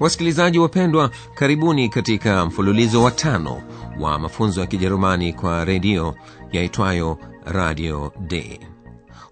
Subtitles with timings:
[0.00, 3.62] Wasikilizaji wapendwa, karibuni katika mfululizo wa tano
[4.00, 6.14] wa mafunzo ya Kijerumani kwa redio
[6.52, 8.58] yaitwayo Radio Day.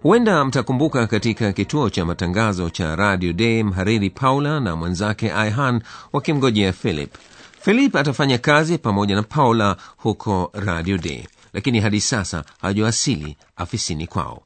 [0.01, 5.81] Huenda mtakumbuka katika kituo cha matangazo cha Radio Day, mhariri Paula na mwenzake Aihan
[6.13, 7.15] wakimgojea Philip.
[7.61, 14.43] Philip atafanya kazi pamoja na Paula huko Radio Day, lakini hadi sasa hajawasili afisini kwao.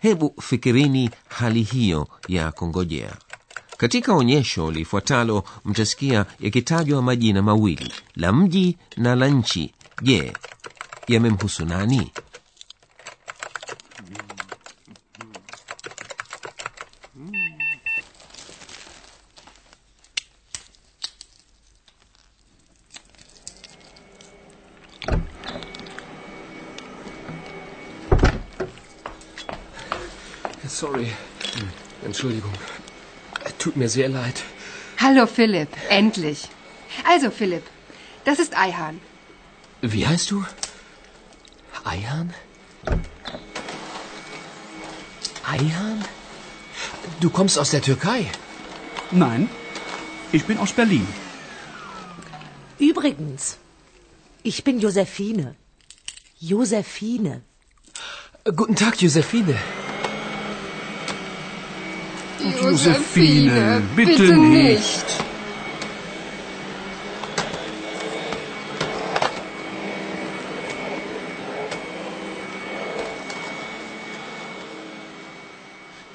[0.00, 3.10] Hebu fikirini hali hiyo ya kungojea.
[3.76, 9.74] Katika onyesho lifuatalo mtasikia yakitajwa majina mawili la mji na la nchi.
[10.02, 10.32] Je,
[11.08, 12.12] yamemhusu nani?
[30.68, 31.12] Sorry.
[32.04, 32.52] Entschuldigung.
[33.66, 34.44] Tut mir sehr leid.
[35.00, 36.40] Hallo Philipp, endlich.
[37.04, 37.64] Also Philipp,
[38.24, 39.00] das ist Eihahn.
[39.80, 40.44] Wie heißt du?
[41.84, 42.32] Eihan?
[45.54, 46.04] Eihan?
[47.18, 48.30] Du kommst aus der Türkei.
[49.10, 49.48] Nein,
[50.30, 51.08] ich bin aus Berlin.
[52.78, 53.56] Übrigens,
[54.44, 55.56] ich bin Josephine.
[56.38, 57.42] Josephine.
[58.44, 59.56] Guten Tag, Josephine.
[62.54, 65.22] Josephine, bitte nicht.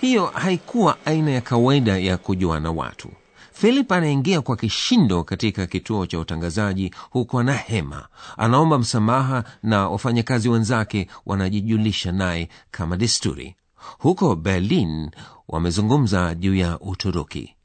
[0.01, 3.09] Hiyo haikuwa aina ya kawaida ya kujuana watu.
[3.53, 8.07] Philip anaingia kwa kishindo katika kituo cha utangazaji huku ana hema,
[8.37, 13.55] anaomba msamaha na wafanyakazi wenzake wanajijulisha naye kama desturi.
[13.99, 15.11] Huko Berlin
[15.51, 17.55] wamezungumza juu ya Uturuki,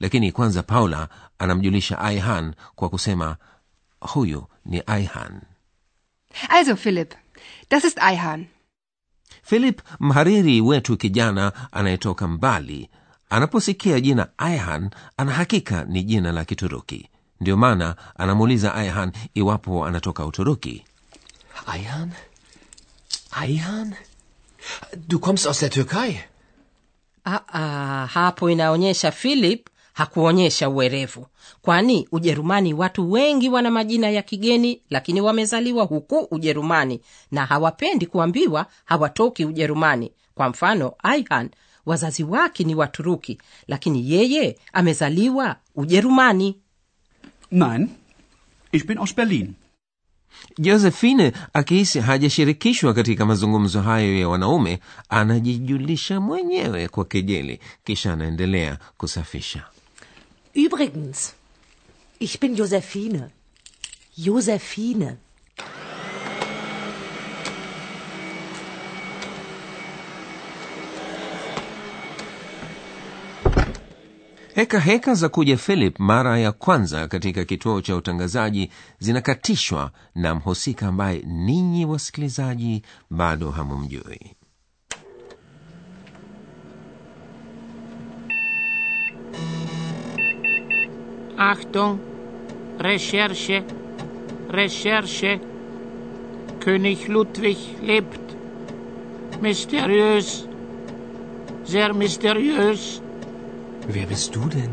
[0.00, 1.08] lakini kwanza Paula
[1.38, 3.36] anamjulisha Aihan kwa kusema
[4.00, 5.40] huyu ni Aihan.
[6.48, 7.14] Also philip
[7.70, 8.46] das ist aihan
[9.42, 12.90] Philip, mhariri wetu kijana anayetoka mbali,
[13.30, 17.08] anaposikia jina Aihan anahakika ni jina la Kituruki.
[17.40, 20.84] Ndiyo maana anamuuliza Aihan iwapo anatoka Uturuki.
[21.66, 22.12] aihan
[23.30, 23.94] aihan
[25.08, 26.20] Du kommst aus der Türkei.
[27.28, 31.26] Ah, ah, hapo inaonyesha Philip hakuonyesha uwerevu,
[31.62, 37.00] kwani Ujerumani watu wengi wana majina ya kigeni, lakini wamezaliwa huku Ujerumani
[37.30, 40.12] na hawapendi kuambiwa hawatoki Ujerumani.
[40.34, 41.50] Kwa mfano, Aihan
[41.86, 43.38] wazazi wake ni Waturuki,
[43.68, 46.56] lakini yeye amezaliwa Ujerumani.
[47.50, 47.88] Nein,
[48.72, 49.54] ich bin aus Berlin.
[50.58, 59.62] Josephine akihisi hajashirikishwa katika mazungumzo hayo ya wanaume, anajijulisha mwenyewe kwa kejeli, kisha anaendelea kusafisha.
[60.54, 61.32] Übrigens,
[62.20, 63.20] ich bin Josephine.
[64.18, 65.16] Josephine.
[74.56, 80.86] Heka heka za kuja Philip mara ya kwanza katika kituo cha utangazaji zinakatishwa na mhusika
[80.88, 84.36] ambaye ninyi wasikilizaji bado hamumjui.
[91.38, 91.98] Achtung,
[92.78, 93.62] Recherche,
[94.50, 95.40] Recherche.
[96.60, 98.20] König Ludwig lebt.
[99.42, 100.48] Mysteriös,
[101.64, 103.02] sehr mysteriös.
[103.88, 104.70] Wer bist du denn?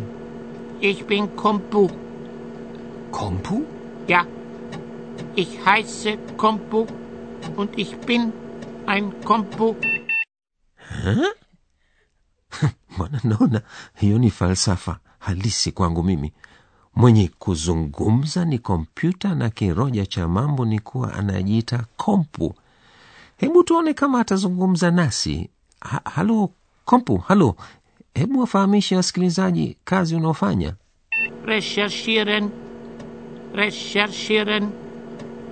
[0.79, 1.89] Ich bin Kompu.
[3.11, 3.63] Kompu?
[4.07, 4.25] Ja,
[5.35, 6.87] ich heiße Kompu
[7.55, 8.33] und ich bin
[8.87, 9.75] ein Kompu.
[12.97, 13.61] Bwana, naona
[13.95, 16.33] hiyo ni falsafa halisi kwangu mimi.
[16.95, 22.55] Mwenye kuzungumza ni kompyuta na kiroja cha mambo ni kuwa anajiita kompu.
[23.37, 25.49] Hebu tuone kama atazungumza nasi.
[25.79, 26.49] Ha, halo
[26.85, 27.55] kompu, halo,
[28.13, 30.73] hebu wafahamishe wasikilizaji kazi unaofanya.
[31.45, 32.49] Recherchieren,
[33.53, 34.69] recherchieren,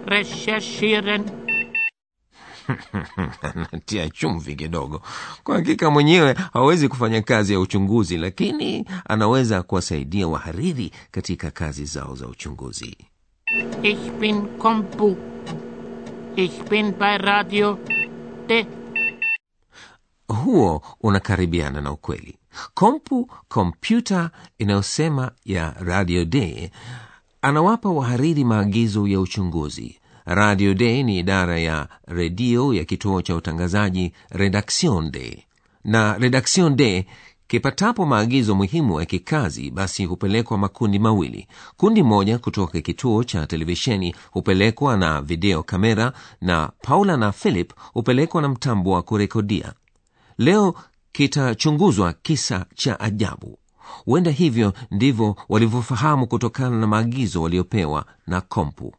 [0.05, 1.23] recherchieren.
[3.55, 5.01] anatia chumvi kidogo
[5.43, 12.15] kwa hakika mwenyewe hawezi kufanya kazi ya uchunguzi lakini anaweza kuwasaidia wahariri katika kazi zao
[12.15, 12.97] za uchunguzi
[13.83, 15.17] Ich bin Kompu.
[16.35, 17.77] Ich bin bei Radio
[18.47, 18.65] de
[20.27, 22.37] huo unakaribiana na ukweli
[22.74, 26.69] kompu kompyuta inayosema ya radio day
[27.42, 29.98] anawapa wahariri maagizo ya uchunguzi.
[30.25, 35.44] Radio day ni idara ya redio ya kituo cha utangazaji redaction day.
[35.83, 37.03] Na redaction day
[37.48, 41.47] kipatapo maagizo muhimu ya kikazi basi hupelekwa makundi mawili.
[41.77, 48.42] Kundi moja kutoka kituo cha televisheni hupelekwa na video kamera na paula na philip hupelekwa
[48.42, 49.74] na mtambo wa kurekodia.
[50.38, 50.74] Leo
[51.21, 53.59] kitachunguzwa kisa cha ajabu
[54.06, 58.95] huenda hivyo ndivyo walivyofahamu kutokana na maagizo waliopewa na kompu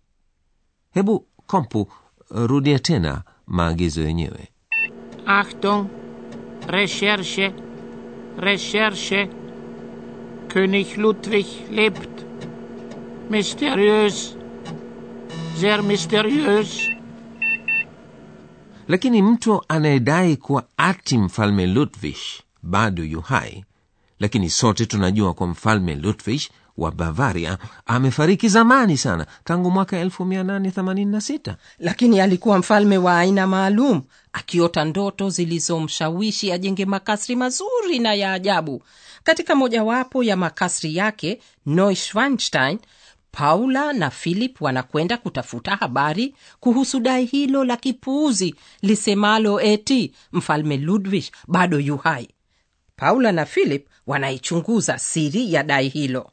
[0.90, 1.92] hebu kompu
[2.30, 4.48] rudia tena maagizo yenyewe
[5.26, 5.86] Achtung,
[6.66, 7.52] Recherche,
[8.38, 9.28] Recherche.
[10.48, 12.24] König Ludwig lebt.
[13.30, 14.36] Mysteriös,
[15.60, 16.88] sehr mysteriös.
[18.88, 22.17] Lakini mtu anayedai kuwa ati mfalme ludwig
[22.62, 23.64] bado yu hai
[24.20, 26.40] lakini sote tunajua kwa mfalme ludwig
[26.76, 34.02] wa bavaria amefariki zamani sana tangu mwaka 1886 lakini alikuwa mfalme wa aina maalum
[34.32, 38.82] akiota ndoto zilizomshawishi ajenge makasri mazuri na ya ajabu.
[39.25, 42.79] Katika mojawapo ya makasri yake neuschwanstein
[43.32, 51.25] paula na philip wanakwenda kutafuta habari kuhusu dai hilo la kipuuzi lisemalo eti mfalme ludwig
[51.49, 52.29] bado yu hai
[52.96, 56.31] paula na philip wanaichunguza siri ya dai hilo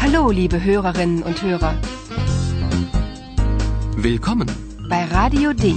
[0.00, 1.74] Hallo, liebe Hörerinnen und Hörer,
[3.96, 4.48] Willkommen.
[4.88, 5.74] bei Radio D.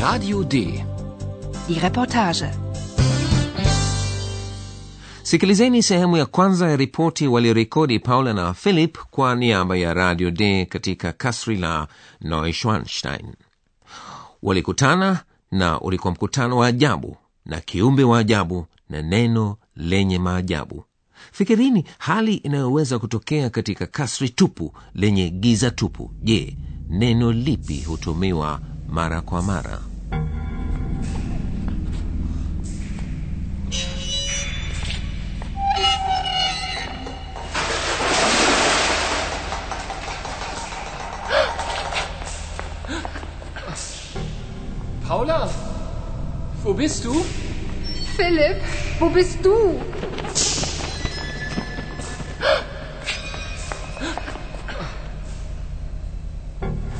[0.00, 0.84] Radio D.
[1.68, 2.50] Die Reportage.
[5.26, 10.66] Sikilizeni sehemu ya kwanza ya ripoti waliorekodi paula na philip kwa niaba ya radio d
[10.66, 11.88] katika kasri la
[12.20, 13.26] neuschwanstein
[14.42, 15.20] walikutana
[15.50, 20.84] na ulikuwa mkutano wa ajabu na kiumbe wa ajabu na neno lenye maajabu.
[21.32, 26.10] Fikirini hali inayoweza kutokea katika kasri tupu lenye giza tupu.
[26.22, 26.56] Je
[26.88, 29.80] neno lipi hutumiwa mara kwa mara
[46.86, 47.24] bist du?
[48.16, 48.62] Philipp,
[49.00, 49.80] wo bist du?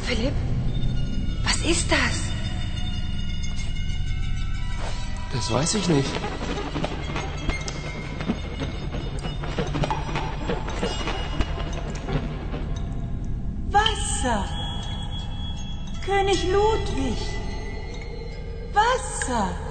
[0.03, 0.33] Philipp,
[1.45, 2.17] was ist das?
[5.33, 6.11] Das weiß ich nicht.
[13.71, 14.49] Wasser.
[16.05, 17.19] König Ludwig.
[18.73, 19.66] Wasser.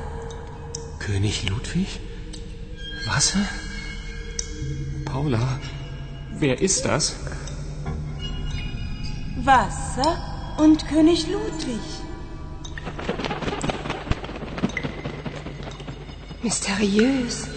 [1.16, 1.88] König Ludwig?
[3.06, 3.48] Wasser?
[5.06, 5.62] Paula,
[6.40, 7.16] wer ist das?
[9.38, 11.80] Wasser und König Ludwig.
[16.44, 17.48] Mysteriös.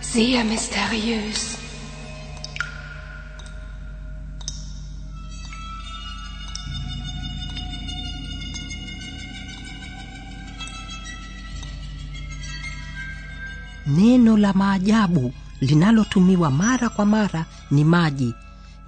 [0.00, 1.55] Sehr mysteriös.
[13.86, 18.34] Neno la maajabu linalotumiwa mara kwa mara ni maji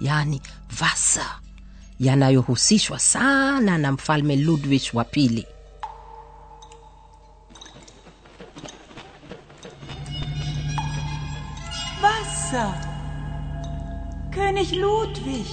[0.01, 0.41] yaani
[0.79, 1.39] vasa
[1.99, 5.45] yanayohusishwa sana na mfalme ludwig wa pili.
[12.01, 12.73] Vasa.
[14.31, 15.45] König Ludwig.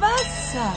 [0.00, 0.72] vasa.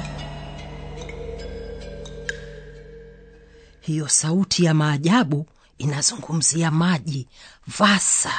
[3.82, 5.46] Hiyo sauti ya maajabu
[5.80, 7.28] inazungumzia maji.
[7.80, 8.34] Vasa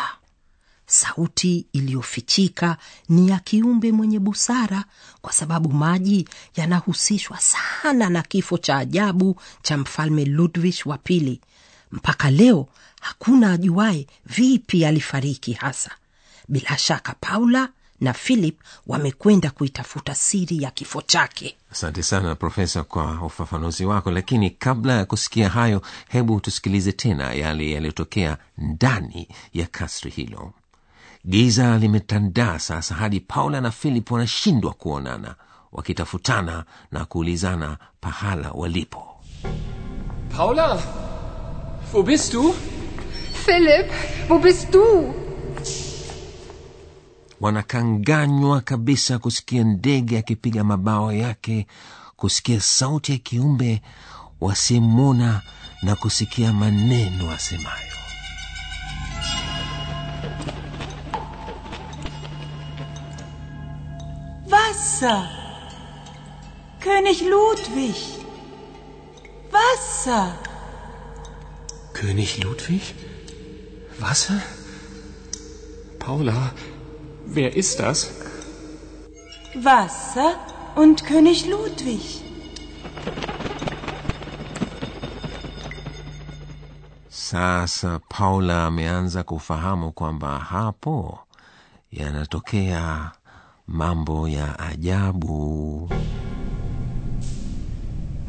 [0.87, 2.77] sauti iliyofichika
[3.09, 4.85] ni ya kiumbe mwenye busara
[5.23, 11.41] kwa sababu maji yanahusishwa sana na kifo cha ajabu cha mfalme ludwig wa pili.
[11.93, 12.69] Mpaka leo
[13.01, 15.91] hakuna ajuaye vipi alifariki hasa.
[16.49, 17.69] Bila shaka paula
[18.01, 24.51] na philip wamekwenda kuitafuta siri ya kifo chake asante sana profesa kwa ufafanuzi wako lakini
[24.51, 30.53] kabla ya kusikia hayo hebu tusikilize tena yale yaliyotokea ndani ya kasri hilo
[31.27, 35.35] giza limetandaa sasa hadi paula na philip wanashindwa kuonana
[35.73, 39.07] wakitafutana na kuulizana pahala walipo
[40.37, 40.83] Paula,
[41.93, 42.55] wo bist du?
[43.45, 43.91] philip
[44.31, 45.15] wo bist du?
[47.41, 51.67] Wanakanganywa kabisa kusikia ndege akipiga mabawa yake
[52.17, 53.83] kusikia sauti ya kiumbe
[54.41, 55.43] wasimuna
[55.83, 57.91] na kusikia maneno asemayo
[64.51, 65.29] Wasser.
[66.81, 67.97] König Ludwig.
[69.53, 70.33] Wasser.
[71.93, 72.83] König Ludwig?
[74.01, 74.43] Wasser?
[75.99, 76.53] Paula,
[77.35, 78.11] wer ist das?
[79.55, 80.35] Wasser
[80.77, 82.23] und König Ludwig.
[87.31, 91.19] sasa paula ameanza kufahamu kwamba hapo
[91.93, 93.11] yanatokea
[93.67, 95.91] mambo ya ajabu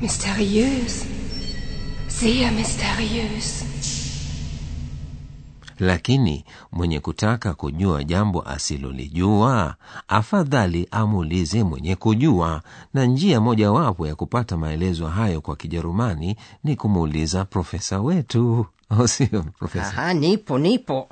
[0.01, 1.05] Mysteriös.
[2.07, 3.63] Sehr mysteriös.
[5.81, 9.75] Lakini mwenye kutaka kujua jambo asilolijua
[10.07, 12.61] afadhali amuulize mwenye kujua
[12.93, 19.43] na njia mojawapo ya kupata maelezo hayo kwa kijerumani ni kumuuliza profesa wetu au sio
[19.59, 21.07] profesa nipo nipo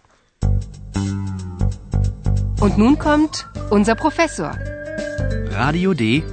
[2.61, 4.51] Und nun kommt unser Professor.
[5.51, 6.23] Radio D.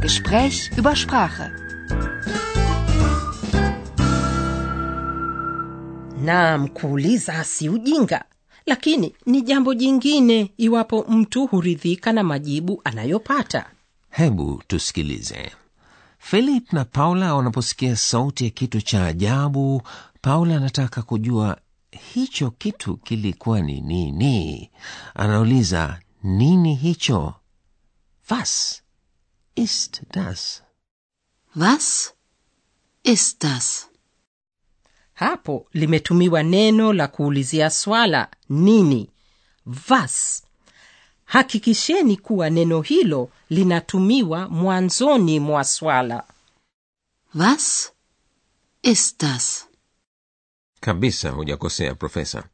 [0.00, 1.63] Gespräch über Sprache.
[6.24, 8.24] Naam kuuliza si ujinga?
[8.66, 13.70] Lakini ni jambo jingine iwapo mtu huridhika na majibu anayopata.
[14.10, 15.52] Hebu tusikilize.
[16.18, 19.82] Philip na paula wanaposikia sauti ya kitu cha ajabu
[20.20, 21.58] paula anataka kujua
[22.14, 24.70] hicho kitu kilikuwa ni nini.
[25.14, 27.34] Anauliza nini hicho?
[28.30, 28.82] Was
[29.56, 30.62] ist das
[31.56, 32.12] Was
[33.04, 33.86] ist das?
[35.14, 39.10] Hapo limetumiwa neno la kuulizia swala nini?
[39.66, 40.42] Vas.
[41.24, 46.24] Hakikisheni kuwa neno hilo linatumiwa mwanzoni mwa swala.
[47.34, 47.92] Was
[48.82, 49.66] ist das?
[50.80, 52.44] kabisa hujakosea profesa.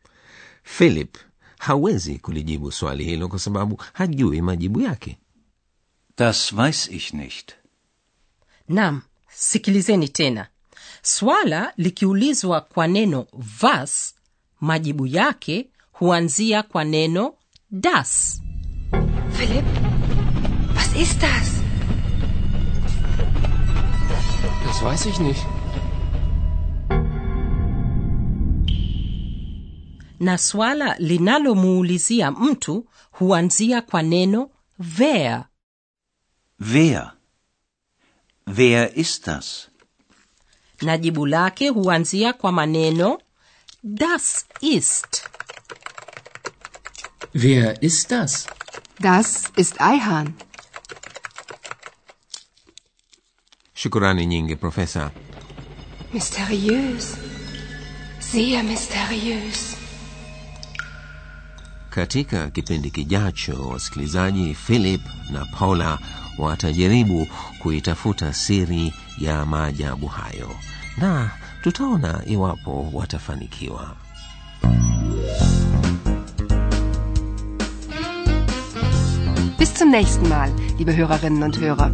[0.62, 1.16] Philip
[1.58, 5.18] hawezi kulijibu swali hilo kwa sababu hajui majibu yake.
[6.18, 7.52] Das weiß ich nicht.
[8.68, 10.48] nam sikilizeni tena
[11.02, 14.14] swala likiulizwa kwa neno vas
[14.60, 17.34] majibu yake huanzia kwa neno
[17.70, 18.42] das
[19.32, 19.64] philip
[20.76, 21.62] was ist das?
[24.66, 25.46] Das weiß ich nicht.
[30.20, 34.50] na swala linalomuulizia mtu huanzia kwa neno
[34.98, 35.44] wer
[36.58, 37.12] Wer?
[38.46, 39.69] Wer ist das?
[40.82, 43.18] Na jibu lake huanzia kwa maneno
[43.82, 45.22] das ist
[47.34, 48.46] Wer ist das?
[49.00, 50.32] Das ist Eihahn.
[53.74, 55.10] shukurani nyingi profesa
[56.12, 57.16] Mysteriös.
[58.18, 59.76] Sehr mysteriös.
[61.90, 65.98] katika kipindi kijacho wasikilizaji philip na paula
[66.38, 70.50] watajaribu kuitafuta siri ya maajabu hayo.
[70.96, 71.30] Na
[71.62, 73.96] tutaona iwapo watafanikiwa.
[79.58, 81.90] Bis zum nächsten Mal, liebe Hörerinnen und Hörer.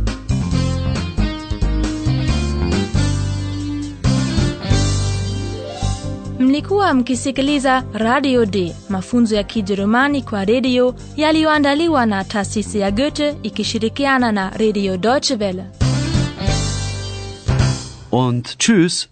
[6.39, 14.33] mlikuwa mkisikiliza radio d mafunzo ya kijerumani kwa redio yaliyoandaliwa na taasisi ya goethe ikishirikiana
[14.33, 15.65] na redio deutsche welle
[18.11, 19.09] Und tschüss.